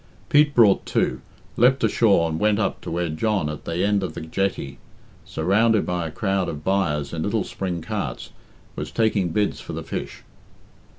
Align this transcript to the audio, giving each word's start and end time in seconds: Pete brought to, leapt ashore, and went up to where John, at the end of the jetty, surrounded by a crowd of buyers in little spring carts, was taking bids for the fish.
Pete 0.29 0.55
brought 0.55 0.87
to, 0.87 1.21
leapt 1.57 1.83
ashore, 1.83 2.27
and 2.27 2.39
went 2.39 2.57
up 2.57 2.81
to 2.81 2.89
where 2.89 3.07
John, 3.09 3.49
at 3.49 3.65
the 3.65 3.85
end 3.85 4.01
of 4.01 4.15
the 4.15 4.21
jetty, 4.21 4.79
surrounded 5.25 5.85
by 5.85 6.07
a 6.07 6.11
crowd 6.11 6.49
of 6.49 6.63
buyers 6.63 7.13
in 7.13 7.21
little 7.21 7.43
spring 7.43 7.83
carts, 7.83 8.31
was 8.75 8.89
taking 8.89 9.29
bids 9.29 9.61
for 9.61 9.73
the 9.73 9.83
fish. 9.83 10.23